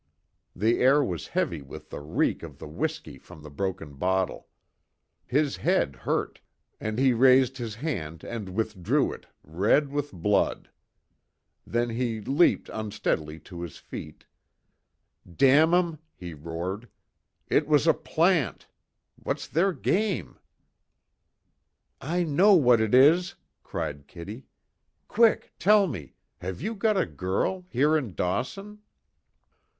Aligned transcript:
The 0.55 0.79
air 0.79 1.03
was 1.03 1.27
heavy 1.37 1.61
with 1.61 1.91
the 1.91 1.99
reek 1.99 2.41
of 2.41 2.57
the 2.57 2.67
whiskey 2.67 3.19
from 3.19 3.43
the 3.43 3.51
broken 3.51 3.93
bottle. 3.97 4.47
His 5.27 5.57
head 5.57 5.95
hurt, 5.95 6.41
and 6.79 6.97
he 6.97 7.13
raised 7.13 7.59
his 7.59 7.75
hand 7.75 8.23
and 8.23 8.49
withdrew 8.55 9.13
it 9.13 9.27
red 9.43 9.89
with 9.91 10.11
blood. 10.11 10.71
Then, 11.67 11.91
he 11.91 12.19
leaped 12.19 12.67
unsteadily 12.69 13.39
to 13.41 13.61
his 13.61 13.77
feet: 13.77 14.25
"Damn 15.31 15.71
'em!" 15.71 15.99
he 16.15 16.33
roared, 16.33 16.89
"It 17.47 17.67
was 17.67 17.85
a 17.85 17.93
plant! 17.93 18.65
What's 19.17 19.47
their 19.47 19.71
game?" 19.71 20.39
"I 22.01 22.23
know 22.23 22.55
what 22.55 22.81
it 22.81 22.95
is!" 22.95 23.35
cried 23.61 24.07
Kitty, 24.07 24.47
"Quick 25.07 25.53
tell 25.59 25.85
me 25.85 26.15
have 26.39 26.59
you 26.59 26.73
got 26.73 26.97
a 26.97 27.05
girl 27.05 27.67
here 27.69 27.95
in 27.95 28.15
Dawson?" 28.15 28.79